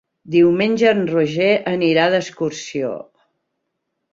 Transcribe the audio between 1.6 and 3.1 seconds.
anirà d'excursió.